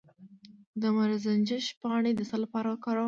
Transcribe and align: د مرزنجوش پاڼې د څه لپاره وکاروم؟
د 0.81 0.83
مرزنجوش 0.97 1.65
پاڼې 1.81 2.11
د 2.15 2.21
څه 2.29 2.35
لپاره 2.43 2.67
وکاروم؟ 2.69 2.99